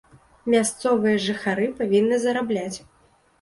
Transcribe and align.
Мясцовыя 0.53 1.19
жыхары 1.25 1.67
павінны 1.83 2.19
зарабляць. 2.25 2.77